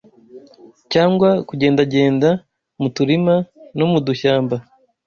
[0.91, 2.29] cyangwa kugendagenda
[2.81, 3.33] mu turima
[3.77, 4.55] no mu dushyamba